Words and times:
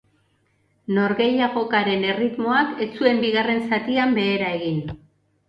Norgehiagokaren 0.95 2.07
erritmoak 2.13 2.73
ez 2.87 2.89
zuen 3.03 3.23
bigarren 3.27 3.63
zatian 3.71 4.19
behera 4.19 4.51
egin. 4.57 4.83